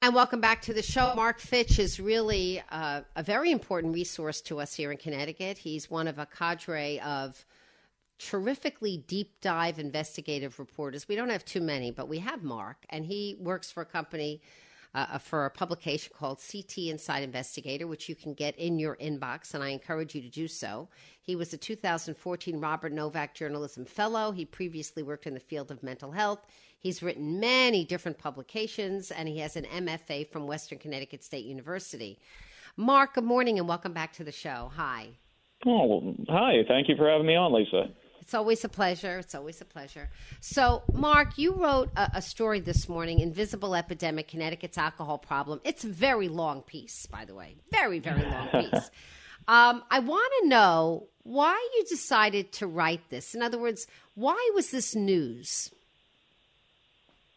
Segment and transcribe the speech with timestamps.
[0.00, 1.12] And welcome back to the show.
[1.16, 5.58] Marc Fitch is really uh, a very important resource to us here in Connecticut.
[5.58, 7.44] He's one of a cadre of
[8.20, 11.08] terrifically deep dive investigative reporters.
[11.08, 14.40] We don't have too many, but we have Marc, and he works for a company.
[14.94, 19.52] Uh, for a publication called CT Inside Investigator, which you can get in your inbox,
[19.52, 20.88] and I encourage you to do so.
[21.20, 24.32] He was a 2014 Robert Novak Journalism Fellow.
[24.32, 26.46] He previously worked in the field of mental health.
[26.78, 32.18] He's written many different publications, and he has an MFA from Western Connecticut State University.
[32.76, 34.70] Marc, good morning, and welcome back to the show.
[34.74, 35.08] Hi.
[35.66, 36.62] Oh, hi.
[36.68, 37.88] Thank you for having me on, Lisa.
[38.28, 39.16] It's always a pleasure.
[39.16, 40.10] It's always a pleasure.
[40.40, 45.62] So, Marc, you wrote a, a, story this morning, Invisible Epidemic, Connecticut's Alcohol Problem.
[45.64, 47.56] It's a very long piece, by the way.
[47.72, 48.90] Very, very long piece.
[49.48, 53.34] um, I want to know why you decided to write this.
[53.34, 55.70] In other words, why was this news?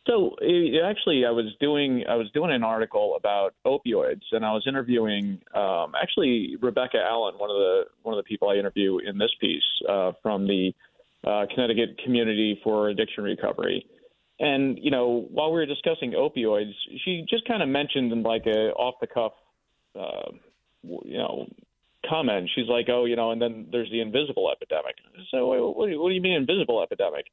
[0.08, 4.52] So it, actually, I was doing I was doing an article about opioids, and I
[4.52, 8.98] was interviewing um, actually Rebecca Allen, one of the one of the people I interview
[8.98, 10.74] in this piece uh, from the
[11.24, 13.86] uh, Connecticut Community for Addiction Recovery.
[14.40, 16.74] And you know, while we were discussing opioids,
[17.06, 19.34] she just kind of mentioned in like a off the cuff,
[19.96, 20.32] uh,
[20.82, 21.48] you know,
[22.10, 22.50] comment.
[22.56, 24.96] She's like, "Oh, you know," and then there's the invisible epidemic.
[25.30, 27.28] So, what do you mean invisible epidemic?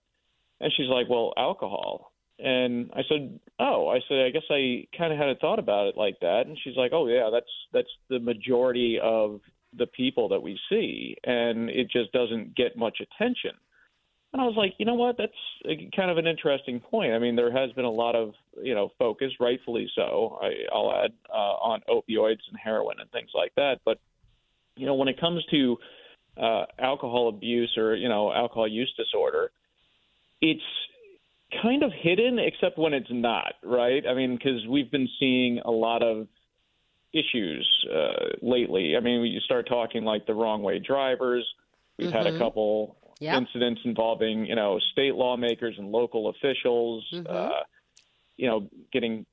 [0.61, 5.13] And she's like, "Well, alcohol." And I said, "Oh, I said I guess I kind
[5.13, 8.21] of hadn't thought about it like that." And she's like, "Oh yeah, that's that's the
[8.21, 9.41] majority of
[9.77, 13.53] the people that we see, and it just doesn't get much attention."
[14.33, 15.17] And I was like, "You know what?
[15.19, 15.33] That's
[15.67, 17.13] a, kind of an interesting point.
[17.13, 20.39] I mean, there has been a lot of you know focus, rightfully so.
[20.41, 23.99] I, I'll add uh, on opioids and heroin and things like that, but
[24.79, 25.77] you know, when it comes to
[26.41, 29.51] uh, alcohol abuse or you know alcohol use disorder,
[30.41, 30.63] it's
[31.63, 34.05] kind of hidden except when it's not, right?
[34.07, 36.27] I mean, because we've been seeing a lot of
[37.13, 38.97] issues uh, lately.
[38.97, 41.47] I mean, you start talking like the wrong way drivers.
[41.99, 42.17] We've mm-hmm.
[42.17, 42.39] had a Mm-hmm.
[42.39, 43.35] couple Yep.
[43.37, 47.29] incidents involving, you know, state lawmakers and local officials, Mhm.
[47.29, 47.65] uh,
[48.37, 49.27] you know, getting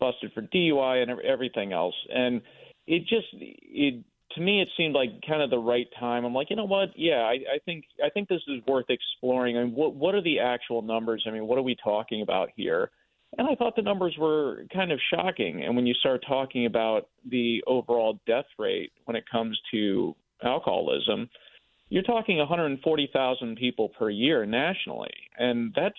[0.00, 1.94] busted for DUI and everything else.
[2.08, 2.40] And
[2.86, 4.02] it just, it
[4.32, 6.24] to me, it seemed like kind of the right time.
[6.24, 6.90] I'm like, you know what?
[6.96, 9.56] Yeah, I, I think I think this is worth exploring.
[9.56, 11.24] I mean, what what are the actual numbers?
[11.26, 12.90] I mean, what are we talking about here?
[13.36, 15.62] And I thought the numbers were kind of shocking.
[15.62, 21.28] And when you start talking about the overall death rate when it comes to alcoholism,
[21.90, 25.98] you're talking 140,000 people per year nationally, and that's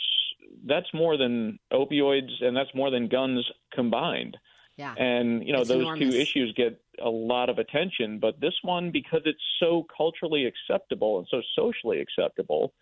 [0.65, 4.37] that's more than opioids and that's more than guns combined.
[4.77, 4.93] Yeah.
[4.95, 6.13] And you know It's those enormous.
[6.13, 11.19] two issues get a lot of attention, but this one because it's so culturally acceptable
[11.19, 12.73] and so socially acceptable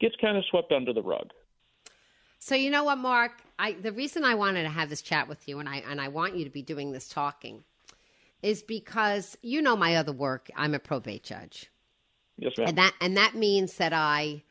[0.00, 1.30] gets kind of swept under the rug.
[2.38, 3.40] So you know what, Marc?
[3.58, 6.08] I the reason I wanted to have this chat with you, and I and I
[6.08, 7.62] want you to be doing this talking,
[8.42, 10.50] is because you know my other work.
[10.56, 11.70] I'm a probate judge,
[12.36, 12.68] Yes, ma'am.
[12.68, 14.42] and that and that means that I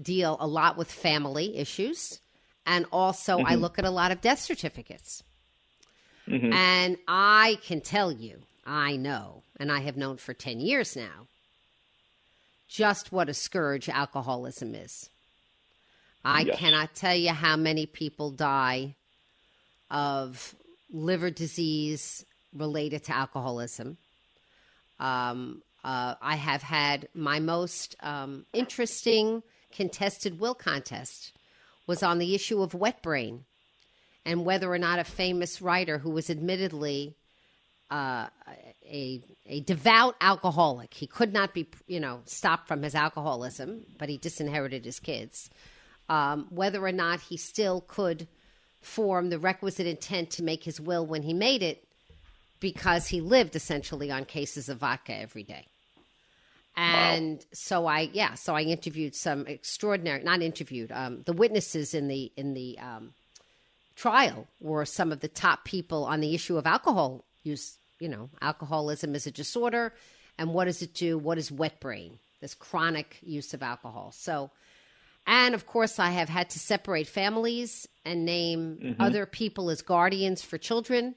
[0.00, 2.20] deal a lot with family issues,
[2.64, 3.60] and also I mm-hmm.
[3.60, 5.22] look at a lot of death certificates.
[6.26, 6.52] Mm-hmm.
[6.52, 11.26] And I can tell you, I know, and I have known for 10 years now,
[12.68, 15.10] just what a scourge alcoholism is.
[16.24, 16.58] I Yes.
[16.58, 18.94] cannot tell you how many people die
[19.90, 20.54] of
[20.90, 22.24] liver disease
[22.54, 23.98] related to alcoholism.
[24.98, 31.32] Um, uh, I have had my most um, interesting contested will contest
[31.86, 33.44] was on the issue of wet brain
[34.24, 37.14] and whether or not a famous writer who was admittedly
[37.90, 38.28] uh,
[38.86, 40.94] a a devout alcoholic.
[40.94, 45.50] He could not be, you know, stopped from his alcoholism, but he disinherited his kids.
[46.08, 48.28] Um, whether or not he still could
[48.80, 51.86] form the requisite intent to make his will when he made it,
[52.60, 55.66] because he lived essentially on cases of vodka every day.
[56.76, 57.44] And wow.
[57.52, 62.32] so I, yeah, so I interviewed some extraordinary, not interviewed, um, the witnesses in the
[62.36, 63.14] in the um,
[63.94, 67.78] trial were some of the top people on the issue of alcohol use.
[68.00, 69.94] You know, alcoholism is a disorder,
[70.36, 71.16] and what does it do?
[71.16, 72.18] What is wet brain?
[72.40, 74.12] This chronic use of alcohol.
[74.12, 74.50] So,
[75.26, 79.00] and of course, I have had to separate families and name mm-hmm.
[79.00, 81.14] other people as guardians for children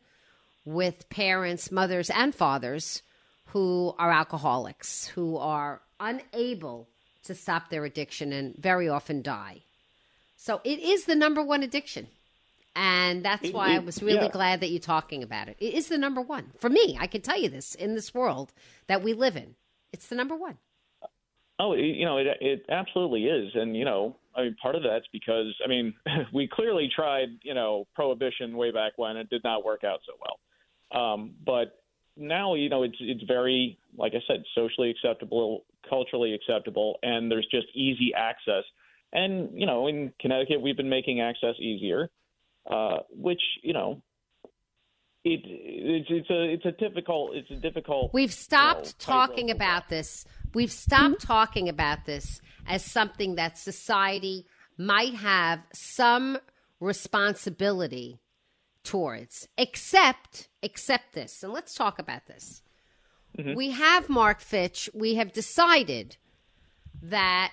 [0.65, 3.01] with parents, mothers, and fathers
[3.47, 6.88] who are alcoholics, who are unable
[7.23, 9.62] to stop their addiction and very often die.
[10.38, 12.07] So it is the number one addiction.
[12.77, 14.31] And that's why I was really yeah.
[14.31, 15.57] glad that you're talking about it.
[15.59, 16.51] It is the number one.
[16.59, 18.53] For me, I can tell you this in this world
[18.85, 19.56] that we live in.
[19.91, 20.59] It's the number one.
[21.59, 25.07] Oh, you know, it it absolutely is, and you know, I mean, part of that's
[25.12, 25.91] because I mean,
[26.33, 29.18] we clearly tried, you know, prohibition way back when.
[29.18, 31.01] It did not work out so well.
[31.01, 31.81] Um, but
[32.15, 37.47] now, you know, it's it's very, like I said, socially acceptable, culturally acceptable, and there's
[37.50, 38.65] just easy access.
[39.13, 42.12] And you know, in Connecticut, we've been making access easier,
[42.69, 44.02] uh, which you know,
[45.24, 48.14] it, it's it's a it's a difficult it's a difficult.
[48.14, 50.25] We've stopped you know, talking about this.
[50.54, 51.28] We've stopped mm-hmm.
[51.28, 54.46] talking about this as something that society
[54.78, 56.38] might have some
[56.80, 58.19] responsibility
[58.84, 61.44] towards, except except this.
[61.44, 62.62] And let's talk about this.
[63.38, 63.56] Mm-hmm.
[63.56, 64.90] We have Marc Fitch.
[64.94, 66.18] We have decided
[67.02, 67.52] that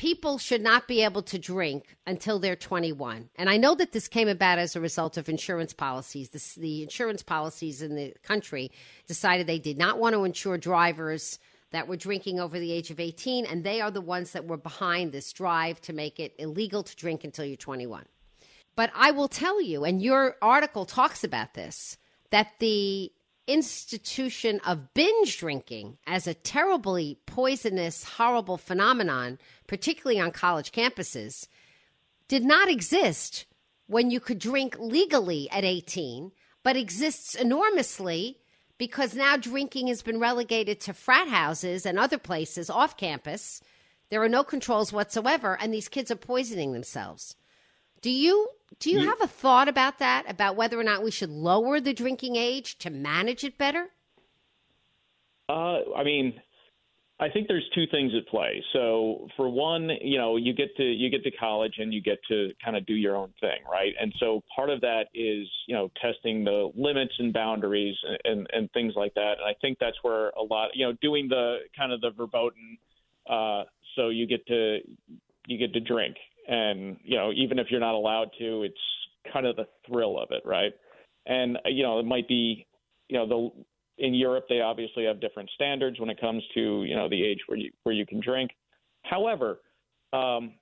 [0.00, 3.28] people should not be able to drink until they're 21.
[3.36, 6.30] And I know that this came about as a result of insurance policies.
[6.56, 8.70] The insurance policies in the country
[9.06, 11.38] decided they did not want to insure drivers
[11.72, 14.56] that were drinking over the age of 18, and they are the ones that were
[14.56, 18.06] behind this drive to make it illegal to drink until you're 21.
[18.76, 21.98] But I will tell you, and your article talks about this,
[22.30, 23.12] that the
[23.52, 31.48] institution of binge drinking as a terribly poisonous, horrible phenomenon, particularly on college campuses,
[32.28, 33.46] did not exist
[33.86, 36.30] when you could drink legally at 18,
[36.62, 38.38] but exists enormously
[38.78, 43.60] because now drinking has been relegated to frat houses and other places off campus.
[44.10, 47.36] There are no controls whatsoever, and these kids are poisoning themselves.
[48.02, 48.48] Do you
[48.78, 50.24] do you, have a thought about that?
[50.28, 53.88] About whether or not we should lower the drinking age to manage it better?
[55.50, 56.40] Uh, I mean,
[57.20, 58.64] I think there's two things at play.
[58.72, 62.18] So for one, you know, you get to you get to college and you get
[62.28, 63.92] to kind of do your own thing, right?
[64.00, 68.46] And so part of that is you know testing the limits and boundaries and and,
[68.54, 69.32] and things like that.
[69.32, 72.78] And I think that's where a lot, you know, doing the kind of the verboten.
[73.28, 73.64] Uh,
[73.96, 74.78] so you get to
[75.46, 76.16] you get to drink
[76.50, 78.74] and you know even if you're not allowed to it's
[79.32, 80.72] kind of the thrill of it right?
[81.26, 82.66] And uh, you know it might be
[83.08, 86.96] you know the in Europe they obviously have different standards when it comes to you
[86.96, 88.50] know the age where you where you can drink.
[89.04, 89.60] However
[90.12, 90.54] um,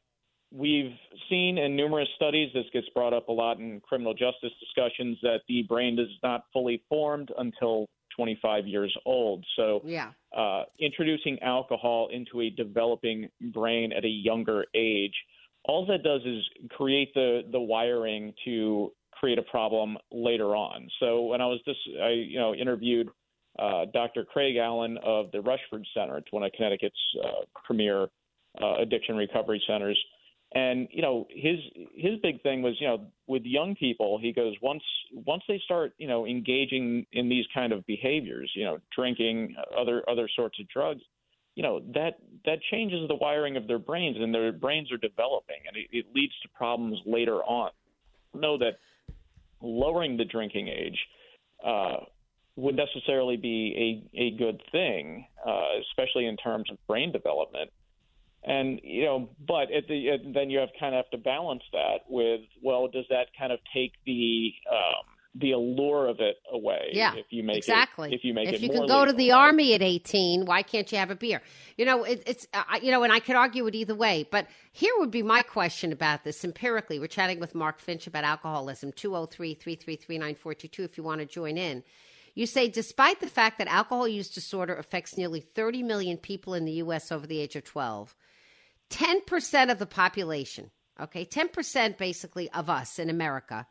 [0.52, 0.92] we've
[1.30, 5.40] seen in numerous studies this gets brought up a lot in criminal justice discussions that
[5.48, 9.44] the brain is not fully formed until 25 years old.
[9.56, 10.10] So yeah.
[10.36, 15.14] uh, introducing alcohol into a developing brain at a younger age
[15.64, 20.88] all that does is create the the wiring to create a problem later on.
[21.00, 23.08] So when I was this, I you know interviewed
[23.58, 24.24] uh, Dr.
[24.24, 26.18] Craig Allen of the Rushford Center.
[26.18, 28.08] It's one of Connecticut's uh, premier
[28.62, 29.98] uh, addiction recovery centers.
[30.54, 31.58] And you know his
[31.94, 35.92] his big thing was you know with young people he goes once once they start
[35.98, 40.66] you know engaging in these kind of behaviors you know drinking other other sorts of
[40.68, 41.02] drugs
[41.58, 45.56] you know that that changes the wiring of their brains and their brains are developing
[45.66, 47.70] and it, it leads to problems later on
[48.32, 48.78] know that
[49.60, 50.98] lowering the drinking age
[51.66, 51.96] uh,
[52.56, 57.70] would necessarily be a, a good thing, uh, especially in terms of brain development.
[58.44, 61.98] And you know, but at the then you have kind of have to balance that
[62.08, 66.90] with well, does that kind of take the um, the allure of it away.
[66.92, 68.10] Yeah, if you make exactly.
[68.10, 68.54] It, if you make it.
[68.54, 71.14] if it you can go to the army at 18, why can't you have a
[71.14, 71.42] beer?
[71.76, 74.26] You know, it, it's uh, you know, and I could argue it either way.
[74.30, 76.98] But here would be my question about this empirically.
[76.98, 78.92] We're chatting with Marc Fitch about alcoholism.
[78.92, 81.84] 203-333-9422 If you want to join in.
[82.34, 86.64] You say, despite the fact that alcohol use disorder affects nearly 30 million people in
[86.64, 87.10] the U.S.
[87.10, 88.14] over the age of 12,
[88.90, 90.70] 10% of the population,
[91.00, 93.66] okay, 10% basically of us in America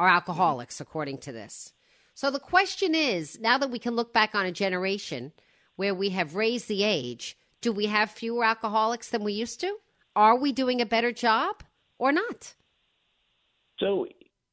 [0.00, 1.74] are alcoholics, according to this.
[2.14, 5.32] So the question is now that we can look back on a generation
[5.76, 9.76] where we have raised the age, do we have fewer alcoholics than we used to?
[10.16, 11.62] Are we doing a better job
[11.98, 12.54] or not?
[13.78, 14.06] So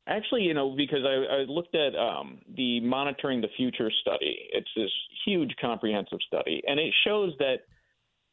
[0.06, 4.70] actually, you know, because I, I looked at um, the Monitoring the Future study, it's
[4.76, 4.92] this
[5.26, 7.60] huge comprehensive study, and it shows that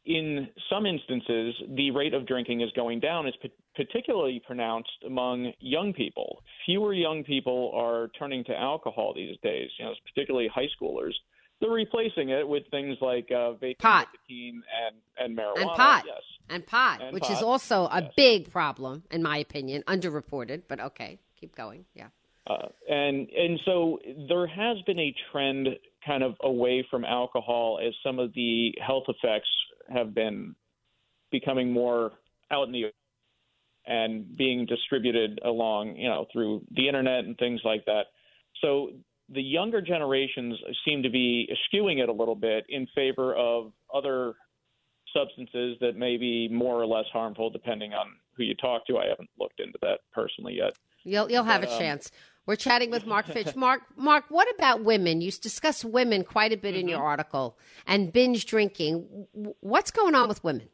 [0.07, 3.27] in some instances, the rate of drinking is going down.
[3.27, 6.43] It's p- particularly pronounced among young people.
[6.67, 11.13] Fewer young people are turning to alcohol these days, you know, particularly high schoolers.
[11.61, 14.09] They're replacing it with things like uh, vaping, Pot.
[14.13, 15.61] nicotine, and, and marijuana.
[15.63, 16.03] And pot.
[16.07, 16.23] Yes.
[16.51, 18.13] And pot, And which is also a yes.
[18.17, 21.87] big problem, in my opinion, underreported, but okay, keep going.
[21.95, 22.09] Yeah.
[22.47, 25.69] Uh, and and so there has been a trend
[26.05, 29.49] kind of away from alcohol as some of the health effects
[29.89, 30.55] have been
[31.31, 32.13] becoming more
[32.51, 32.85] out in the
[33.87, 38.05] and being distributed along you know through the internet and things like that.
[38.61, 38.91] So
[39.29, 44.35] the younger generations seem to be skewing it a little bit in favor of other
[45.17, 48.99] substances that may be more or less harmful depending on who you talk to.
[48.99, 50.77] I haven't looked into that personally yet.
[51.05, 52.11] You'll you'll have a um, chance.
[52.47, 53.57] We're chatting with Marc Fitch.
[53.57, 55.21] Marc, Marc, what about women?
[55.21, 56.89] You discuss women quite a bit in Mm-hmm.
[56.91, 59.27] your article and binge drinking.
[59.61, 60.69] What's going on with women?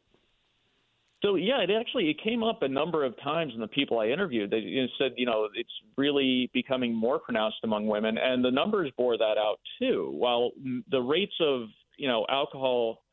[1.23, 4.07] So yeah, it actually it came up a number of times in the people I
[4.07, 4.49] interviewed.
[4.49, 9.17] They said you know it's really becoming more pronounced among women, and the numbers bore
[9.17, 10.11] that out too.
[10.15, 10.51] While
[10.89, 13.03] the rates of you know alcohol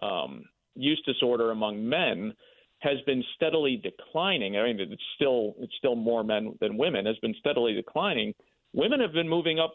[0.00, 0.44] um,
[0.76, 2.34] use disorder among men
[2.80, 4.56] has been steadily declining.
[4.56, 8.34] I mean, it's still it's still more men than women has been steadily declining.
[8.72, 9.74] Women have been moving up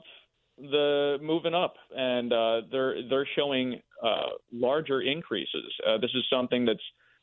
[0.57, 5.73] the moving up, and uh, they're they're showing uh, larger increases.
[5.87, 6.79] Uh, this is something that's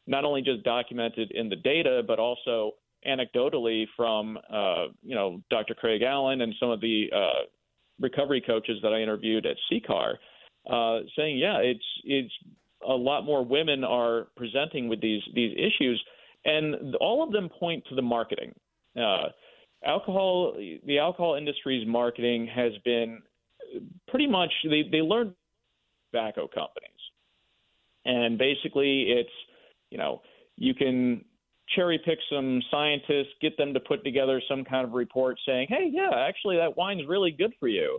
[0.06, 2.73] not only just documented in the data, but also
[3.06, 5.75] anecdotally from uh, you know Dr.
[5.75, 7.44] Craig Allen and some of the uh,
[8.00, 10.14] recovery coaches that I interviewed at CCAR,
[10.70, 12.32] uh, saying, yeah, it's it's
[12.87, 16.02] a lot more women are presenting with these these issues,
[16.44, 18.54] and all of them point to the marketing.
[18.97, 19.28] Uh,
[19.85, 20.54] alcohol,
[20.87, 23.20] the alcohol industry's marketing has been
[24.08, 25.35] pretty much they they learned
[26.12, 26.90] tobacco companies,
[28.04, 29.30] and basically it's
[29.90, 30.23] you know
[30.56, 31.25] you can
[31.75, 35.90] cherry pick some scientists, get them to put together some kind of report saying, hey,
[35.90, 37.99] yeah, actually that wine's really good for you.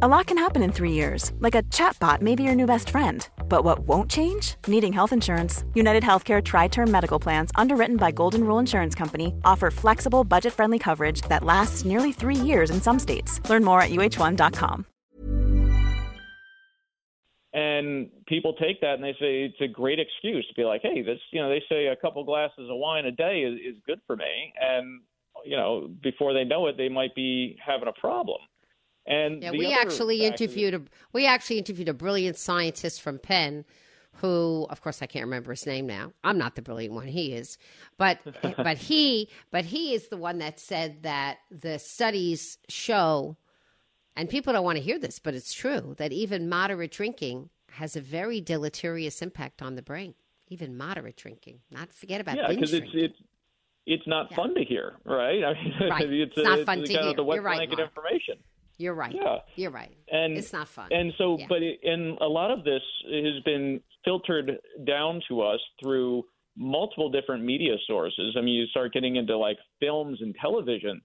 [0.00, 2.90] A lot can happen in three years, like a chatbot may be your new best
[2.90, 3.28] friend.
[3.48, 4.54] But what won't change?
[4.68, 5.64] Needing health insurance.
[5.74, 10.52] United Healthcare Tri Term Medical Plans, underwritten by Golden Rule Insurance Company, offer flexible, budget
[10.52, 13.40] friendly coverage that lasts nearly three years in some states.
[13.50, 14.86] Learn more at uh1.com.
[17.52, 21.02] And people take that and they say it's a great excuse to be like, hey,
[21.02, 23.98] this, you know, they say a couple glasses of wine a day is, is good
[24.06, 24.54] for me.
[24.60, 25.00] And,
[25.44, 28.38] you know, before they know it, they might be having a problem.
[29.08, 33.64] And Yeah, we actually is- interviewed a we actually interviewed a brilliant scientist from Penn
[34.20, 36.12] who of course I can't remember his name now.
[36.24, 37.56] I'm not the brilliant one, he is.
[37.96, 43.36] But but he but he is the one that said that the studies show
[44.16, 47.94] and people don't want to hear this, but it's true that even moderate drinking has
[47.96, 50.14] a very deleterious impact on the brain.
[50.48, 51.60] Even moderate drinking.
[51.70, 53.04] Not forget about yeah, binge because it's drinking.
[53.10, 53.20] it's
[53.86, 54.36] it's not Yeah.
[54.36, 55.42] fun to hear, right?
[55.44, 56.10] I mean, Right.
[56.12, 57.14] it's, It's not fun to hear.
[57.14, 58.38] The wet You're right, information.
[58.78, 59.14] You're right.
[59.14, 59.38] Yeah.
[59.56, 59.92] You're right.
[60.10, 60.88] and it's not fun.
[60.92, 61.46] And so, Yeah.
[61.48, 66.24] but it, and a lot of this has been filtered down to us through
[66.56, 68.34] multiple different media sources.
[68.38, 71.00] I mean, you start getting into like films and television,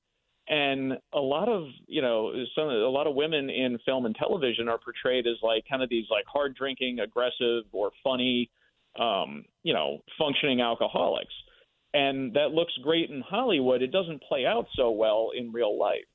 [0.47, 4.67] and a lot of you know some a lot of women in film and television
[4.69, 8.51] are portrayed as like kind of these like hard drinking, aggressive, or funny,
[8.99, 11.33] um, you know, functioning alcoholics.
[11.95, 13.81] and that looks great in Hollywood.
[13.83, 16.05] It doesn't play out so well in real life.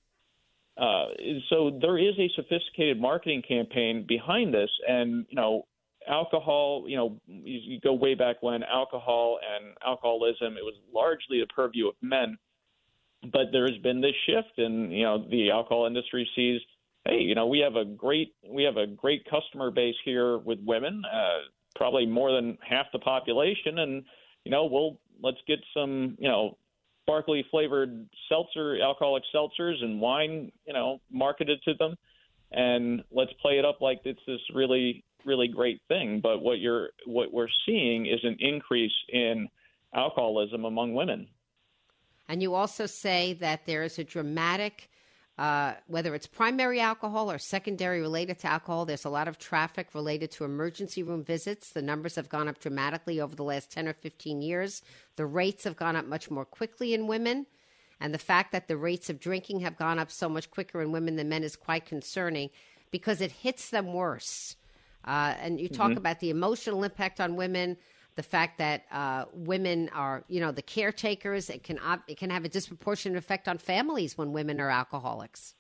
[0.79, 1.07] Uh,
[1.51, 5.67] so there is a sophisticated marketing campaign behind this, and you know,
[6.09, 6.85] alcohol.
[6.87, 11.47] You know, you, you go way back when alcohol and alcoholism it was largely the
[11.55, 12.39] purview of men,
[13.33, 16.61] but there has been this shift, and you know, the alcohol industry sees,
[17.05, 20.61] hey, you know, we have a great we have a great customer base here with
[20.65, 21.41] women, uh,
[21.75, 24.05] probably more than half the population, and
[24.45, 26.57] you know, we'll let's get some, you know,
[27.09, 31.97] sparkly flavored seltzer, alcoholic seltzers and wine, you know, marketed to them,
[32.53, 36.21] and let's play it up like it's this really, really great thing.
[36.23, 39.49] But what you're, what we're seeing is an increase in
[39.95, 41.27] alcoholism among women.
[42.29, 44.88] And you also say that there is a dramatic
[45.39, 49.95] uh, whether it's primary alcohol or secondary related to alcohol, there's a lot of traffic
[49.95, 51.71] related to emergency room visits.
[51.71, 54.83] The numbers have gone up dramatically over the last 10 or 15 years.
[55.15, 57.47] The rates have gone up much more quickly in women.
[58.01, 60.91] And the fact that the rates of drinking have gone up so much quicker in
[60.91, 62.51] women than men is quite concerning
[62.91, 64.57] because it hits them worse.
[65.05, 65.99] Uh, and you talk mm-hmm.
[65.99, 67.77] about the emotional impact on women,
[68.19, 71.49] the fact that uh, women are, you know, the caretakers.
[71.49, 75.55] It can it can have a disproportionate effect on families when women are alcoholics.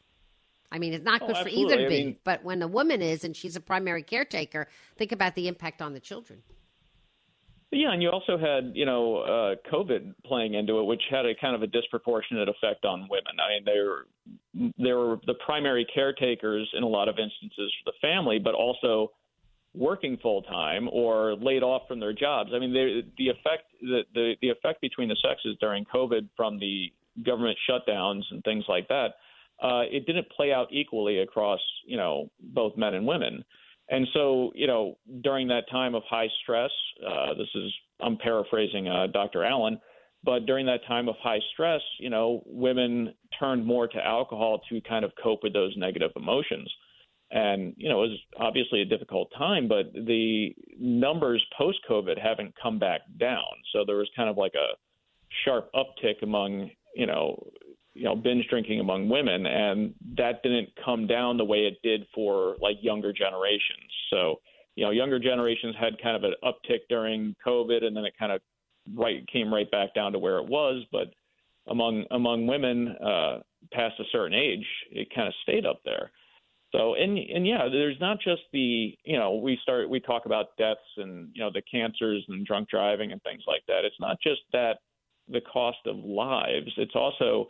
[0.73, 2.67] I mean, it's not oh, good oh, for either to be, mean, but when the
[2.67, 6.43] woman is and she's a primary caretaker, think about the impact on the children.
[7.71, 11.35] Yeah, and you also had, you know, uh, COVID playing into it, which had a
[11.41, 13.35] kind of a disproportionate effect on women.
[13.39, 14.07] I mean, they were
[14.85, 19.13] they were the primary caretakers in a lot of instances for the family, but also
[19.79, 22.51] working full time or laid off from their jobs.
[22.55, 26.93] I mean, the effect the, the the effect between the sexes during COVID from the
[27.25, 29.09] government shutdowns and things like that,
[29.63, 33.45] uh, it didn't play out equally across you know both men and women.
[33.91, 36.71] And so, you know, during that time of high stress,
[37.07, 39.45] uh, this is I'm paraphrasing uh, Dr.
[39.45, 39.81] Allen,
[40.25, 44.81] but during that time of high stress, you know, women turned more to alcohol to
[44.83, 46.71] kind of cope with those negative emotions
[47.31, 52.55] and you know it was obviously a difficult time but the numbers post covid haven't
[52.61, 53.45] come back down.
[53.73, 54.77] So there was kind of like a
[55.45, 57.51] sharp uptick among you know
[57.95, 62.07] you know binge drinking among women and that didn't come down the way it did
[62.15, 63.91] for like younger generations.
[64.11, 64.37] So
[64.75, 68.33] you know younger generations had kind of an uptick during covid and then it kind
[68.33, 68.41] of
[68.95, 70.83] right came right back down to where it was.
[70.91, 71.09] But
[71.67, 73.41] among among women uh
[73.73, 76.11] past a certain age it kind of stayed up there
[76.73, 80.57] so and and yeah, there's not just the you know we start we talk about
[80.59, 83.85] deaths and you know the cancers and drunk driving and things like that.
[83.85, 84.79] It's not just that
[85.29, 86.71] the cost of lives.
[86.77, 87.47] It's also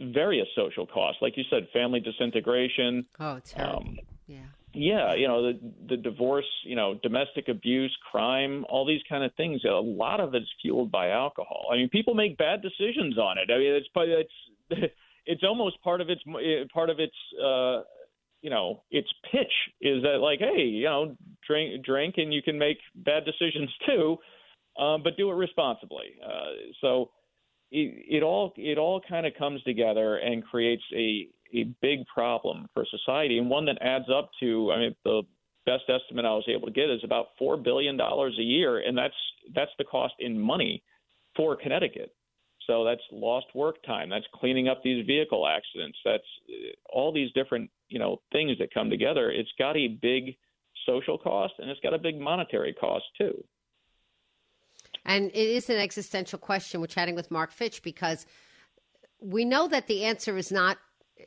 [0.00, 3.06] various social costs, like you said, family disintegration.
[3.18, 3.78] Oh, terrible.
[3.78, 4.38] Um, yeah.
[4.74, 9.34] Yeah, you know the the divorce, you know, domestic abuse, crime, all these kind of
[9.34, 9.62] things.
[9.64, 11.68] A lot of it's fueled by alcohol.
[11.72, 13.50] I mean, people make bad decisions on it.
[13.50, 13.88] I mean, it's
[14.70, 14.92] it's
[15.26, 16.22] it's almost part of its
[16.72, 17.80] part of its uh,
[18.42, 22.58] you know its pitch is that like hey you know drink drink and you can
[22.58, 24.18] make bad decisions too
[24.78, 26.14] um, but do it responsibly.
[26.24, 27.10] Uh, so
[27.70, 32.66] it, it all it all kind of comes together and creates a a big problem
[32.74, 35.22] for society and one that adds up to i mean the
[35.64, 38.96] best estimate i was able to get is about four billion dollars a year and
[38.96, 39.14] that's
[39.54, 40.82] that's the cost in money
[41.36, 42.14] for connecticut
[42.68, 44.10] so that's lost work time.
[44.10, 45.98] That's cleaning up these vehicle accidents.
[46.04, 49.30] That's uh, all these different you know things that come together.
[49.30, 50.36] It's got a big
[50.86, 53.44] social cost and it's got a big monetary cost too.
[55.04, 56.80] And it is an existential question.
[56.80, 58.26] We're chatting with Marc Fitch because
[59.20, 60.78] we know that the answer is not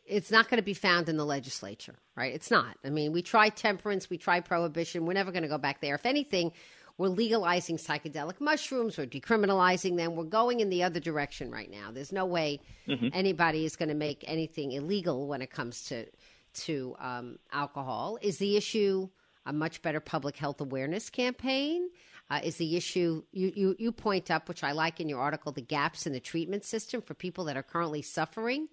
[0.05, 2.33] it's not going to be found in the legislature, right?
[2.33, 2.77] It's not.
[2.85, 5.05] I mean, we tried temperance, we tried prohibition.
[5.05, 5.95] We're never going to go back there.
[5.95, 6.53] If anything,
[7.01, 10.15] we're legalizing psychedelic mushrooms we're decriminalizing them.
[10.15, 11.89] We're going in the other direction right now.
[11.91, 13.07] There's no way mm-hmm.
[13.11, 16.05] anybody is going to make anything illegal when it comes to
[16.53, 18.19] to um, alcohol.
[18.21, 19.09] Is the issue
[19.47, 21.89] a much better public health awareness campaign?
[22.29, 25.51] Uh, is the issue you, you, you point up, which I like in your article,
[25.51, 28.67] the gaps in the treatment system for people that are currently suffering?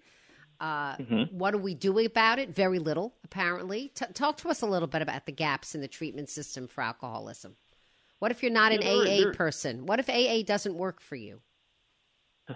[0.59, 1.37] Uh, mm-hmm.
[1.37, 2.53] What are we doing about it?
[2.53, 3.91] Very little, apparently.
[3.95, 6.81] T- talk to us a little bit about the gaps in the treatment system for
[6.81, 7.55] alcoholism.
[8.19, 9.85] What if you're not an AA person?
[9.85, 11.41] What if AA doesn't work for you?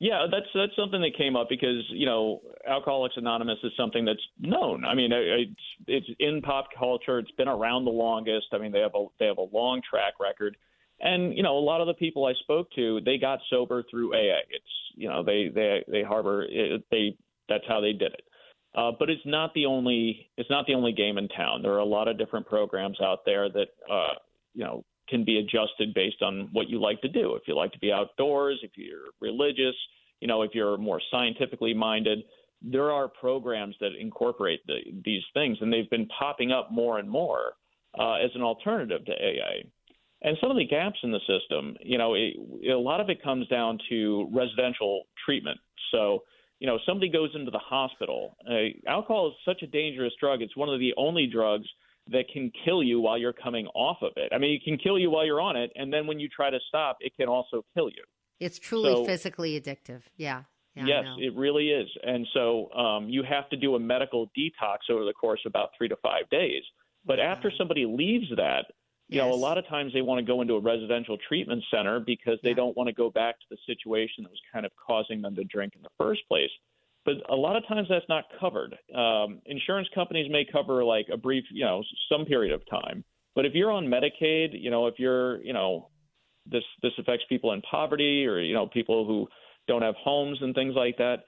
[0.00, 4.22] Yeah, that's that's something that came up because you know Alcoholics Anonymous is something that's
[4.38, 4.84] known.
[4.84, 7.18] I mean, it's it's in pop culture.
[7.18, 8.46] It's been around the longest.
[8.52, 10.56] I mean, they have a they have a long track record,
[11.00, 14.14] and you know a lot of the people I spoke to, they got sober through
[14.14, 14.38] AA.
[14.50, 17.16] It's you know they they they harbor it, they
[17.48, 18.22] that's how they did it.
[18.76, 21.60] Uh, but it's not the only it's not the only game in town.
[21.60, 24.14] There are a lot of different programs out there that uh,
[24.54, 27.34] you know can be adjusted based on what you like to do.
[27.34, 29.74] If you like to be outdoors, if you're religious,
[30.20, 32.18] you know, if you're more scientifically minded,
[32.62, 37.08] there are programs that incorporate the, these things, and they've been popping up more and
[37.08, 37.52] more
[37.98, 39.64] uh, as an alternative to AA.
[40.22, 42.34] And some of the gaps in the system, you know, it,
[42.68, 45.58] a lot of it comes down to residential treatment.
[45.92, 46.24] So,
[46.58, 48.36] you know, somebody goes into the hospital.
[48.48, 50.42] Uh, alcohol is such a dangerous drug.
[50.42, 51.68] It's one of the only drugs
[52.10, 54.32] that can kill you while you're coming off of it.
[54.32, 56.50] I mean, it can kill you while you're on it, and then when you try
[56.50, 58.02] to stop, it can also kill you.
[58.40, 60.02] It's truly so, physically addictive.
[60.16, 60.42] Yeah.
[60.74, 61.88] yeah yes, it really is.
[62.04, 65.70] And so um, you have to do a medical detox over the course of about
[65.76, 66.62] three to five days.
[67.04, 68.66] But after somebody leaves that,
[69.08, 69.24] you yes.
[69.24, 72.38] know, a lot of times they want to go into a residential treatment center because
[72.42, 72.56] they yeah.
[72.56, 75.44] don't want to go back to the situation that was kind of causing them to
[75.44, 76.50] drink in the first place.
[77.08, 78.76] But a lot of times that's not covered.
[78.94, 83.02] Um, insurance companies may cover like a brief, you know, some period of time.
[83.34, 85.88] But if you're on Medicaid, you know, if you're, you know,
[86.44, 89.26] this this affects people in poverty or you know people who
[89.66, 91.24] don't have homes and things like that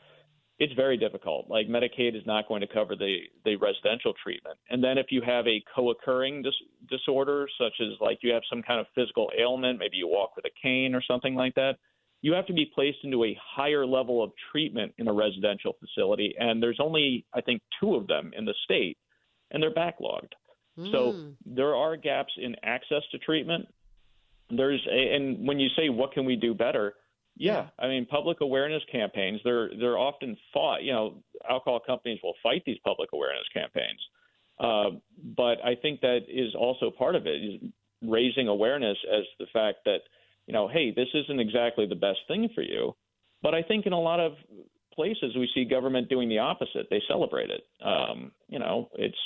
[0.61, 1.49] it's very difficult.
[1.49, 4.59] Like Medicaid is not going to cover the the residential treatment.
[4.69, 6.53] And then if you have a co-occurring dis-
[6.91, 10.45] disorder, such as like you have some kind of physical ailment, maybe you walk with
[10.45, 11.77] a cane or something like that,
[12.23, 16.35] you have to be placed into a higher level of treatment in a residential facility.
[16.39, 18.99] And there's only I think two of them in the state,
[19.51, 20.33] and they're backlogged.
[20.79, 20.93] Mm.
[20.93, 21.31] So hmm.
[21.45, 23.67] there are gaps in access to treatment.
[24.51, 26.95] There's a, and when you say what can we do better
[27.41, 29.41] yeah, I mean, public awareness campaigns.
[29.45, 30.83] They're they're often fought.
[30.83, 34.01] You know, alcohol companies will fight these public awareness campaigns,
[34.59, 34.99] uh,
[35.37, 37.71] but I think that is also part of it is
[38.03, 40.01] raising awareness as the fact that
[40.51, 42.93] you know, hey, this isn't exactly the best thing for you.
[43.41, 44.33] But I think in a lot of
[44.93, 46.89] places we see government doing the opposite.
[46.91, 47.63] They celebrate it.
[47.81, 49.17] Um, you know, it's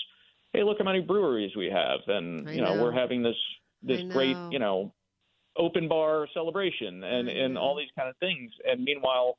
[0.53, 3.37] hey, look how many breweries we have, and you know, know, we're having this
[3.83, 4.93] this great you know
[5.57, 8.53] open bar celebration and and all these kind of things.
[8.71, 9.39] And meanwhile,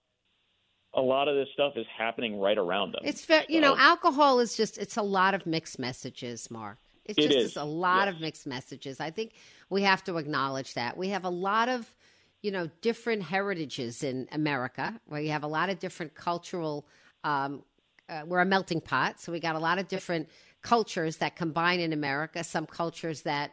[0.95, 3.02] a lot of this stuff is happening right around them.
[3.04, 6.80] It's so, you know, alcohol is just it's a lot of mixed messages, Marc.
[7.06, 7.56] It's just is.
[7.56, 8.15] a lot yes.
[8.15, 9.00] of mixed messages.
[9.00, 9.34] I think
[9.69, 10.97] we have to acknowledge that.
[10.97, 11.89] We have a lot of,
[12.41, 16.86] you know, different heritages in America where you have a lot of different cultural
[17.23, 17.63] um,
[18.08, 20.30] uh, we're a melting pot, so we got a lot of different
[20.62, 22.43] cultures that combine in America.
[22.43, 23.51] Some cultures that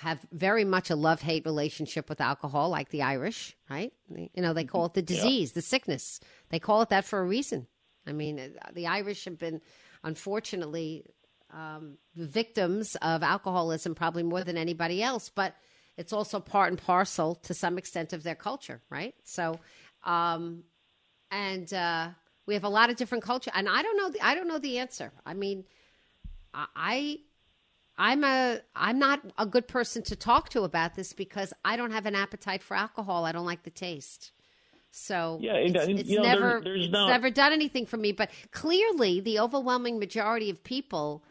[0.00, 3.92] have very much a love hate relationship with alcohol, like the Irish, right?
[4.14, 5.54] You know, they call it the disease, yeah.
[5.54, 6.20] the sickness.
[6.50, 7.66] They call it that for a reason.
[8.06, 9.62] I mean, uh, the Irish have been,
[10.04, 11.04] unfortunately,
[11.52, 15.54] um, victims of alcoholism probably more than anybody else, but
[15.96, 19.14] it's also part and parcel to some extent of their culture, right?
[19.24, 19.58] So,
[20.04, 20.64] um,
[21.30, 22.08] and uh,
[22.46, 24.10] we have a lot of different culture, and I don't know.
[24.10, 25.12] The, I don't know the answer.
[25.24, 25.64] I mean,
[26.54, 27.18] I
[27.98, 31.92] I'm a I'm not a good person to talk to about this because I don't
[31.92, 33.24] have an appetite for alcohol.
[33.24, 34.32] I don't like the taste.
[34.90, 38.12] So yeah, it's, it's know, never there, it's never done anything for me.
[38.12, 41.24] But clearly, the overwhelming majority of people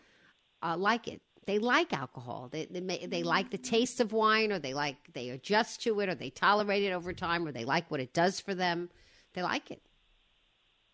[0.66, 1.22] uh, like it.
[1.46, 2.50] They like alcohol.
[2.52, 6.00] They they, may, they like the taste of wine, or they like they adjust to
[6.00, 8.90] it, or they tolerate it over time, or they like what it does for them.
[9.34, 9.82] They like it.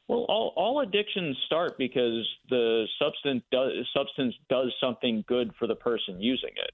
[0.09, 5.75] Well, all, all addictions start because the substance does, substance does something good for the
[5.75, 6.71] person using it.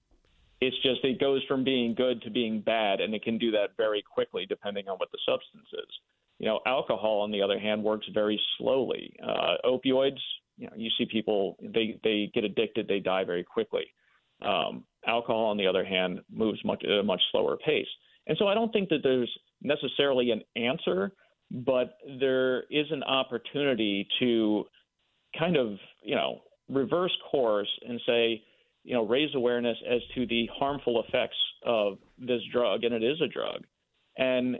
[0.59, 3.77] It's just it goes from being good to being bad, and it can do that
[3.77, 5.99] very quickly depending on what the substance is.
[6.39, 9.15] You know, alcohol, on the other hand, works very slowly.
[9.23, 10.17] Uh, opioids,
[10.57, 13.85] you know, you see people they they get addicted, they die very quickly.
[14.41, 17.87] Um, alcohol, on the other hand, moves much at a much slower pace.
[18.27, 21.13] And so I don't think that there's necessarily an answer
[21.51, 24.65] but there is an opportunity to
[25.37, 28.43] kind of, you know, reverse course and say,
[28.83, 33.19] you know, raise awareness as to the harmful effects of this drug, and it is
[33.21, 33.63] a drug,
[34.17, 34.57] and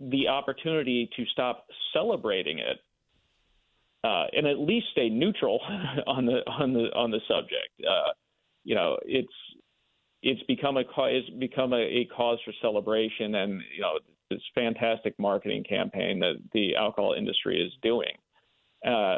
[0.00, 2.78] the opportunity to stop celebrating it,
[4.04, 5.60] uh, and at least stay neutral
[6.06, 7.70] on the on the on the subject.
[7.80, 8.12] Uh,
[8.64, 9.32] you know, it's
[10.22, 13.98] it's become a it's become a, a cause for celebration, and you know,
[14.30, 18.12] this fantastic marketing campaign that the alcohol industry is doing.
[18.86, 19.16] Uh,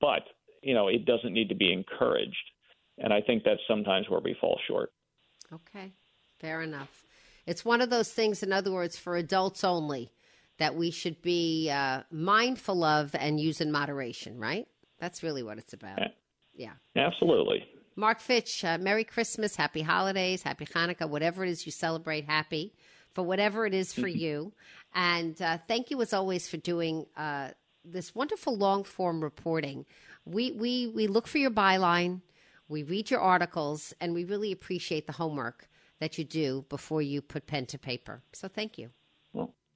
[0.00, 0.22] but
[0.62, 2.50] you know, it doesn't need to be encouraged,
[2.98, 4.92] and I think that's sometimes where we fall short.
[5.52, 5.92] Okay,
[6.40, 7.04] fair enough.
[7.46, 10.10] It's one of those things, in other words, for adults only,
[10.58, 14.38] that we should be uh, mindful of and use in moderation.
[14.38, 14.66] Right?
[14.98, 15.98] That's really what it's about.
[16.54, 17.64] Yeah, absolutely.
[17.96, 22.24] Marc Fitch, uh, Merry Christmas, Happy Holidays, Happy Hanukkah, whatever it is you celebrate.
[22.24, 22.72] Happy
[23.12, 24.52] for whatever it is for you.
[24.94, 27.50] And uh, thank you, as always, for doing uh,
[27.84, 29.86] this wonderful long form reporting.
[30.24, 32.22] We, we, we look for your byline,
[32.68, 35.68] we read your articles, and we really appreciate the homework
[36.00, 38.22] that you do before you put pen to paper.
[38.32, 38.90] So thank you.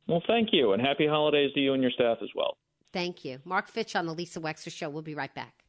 [0.08, 2.56] Well, well, thank you, and happy holidays to you and your staff as well.
[2.92, 3.38] Thank you.
[3.44, 4.88] Marc Fitch on the Lisa Wexler Show.
[4.88, 5.64] We'll be right back.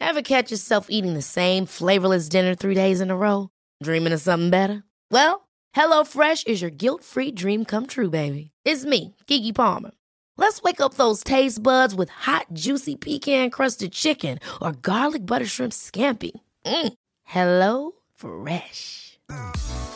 [0.00, 3.50] Ever catch yourself eating the same flavorless dinner three days in a row?
[3.82, 4.84] Dreaming of something better?
[5.10, 8.50] Well, HelloFresh is your guilt free dream come true, baby.
[8.64, 9.92] It's me, Keke Palmer.
[10.36, 15.46] Let's wake up those taste buds with hot, juicy pecan crusted chicken or garlic butter
[15.46, 16.32] shrimp scampi.
[16.66, 16.92] Mm.
[17.24, 19.18] Hello Fresh.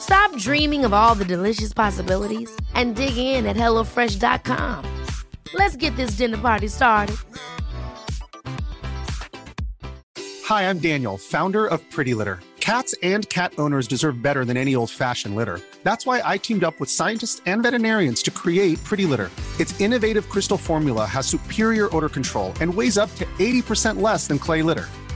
[0.01, 4.85] Stop dreaming of all the delicious possibilities and dig in at HelloFresh.com.
[5.55, 7.17] Let's get this dinner party started.
[10.45, 12.41] Hi, I'm Daniel, founder of Pretty Litter.
[12.61, 15.61] Cats and cat owners deserve better than any old fashioned litter.
[15.85, 19.31] That's why I teamed up with scientists and veterinarians to create Pretty Litter.
[19.59, 24.39] Its innovative crystal formula has superior odor control and weighs up to 80% less than
[24.39, 24.87] clay litter.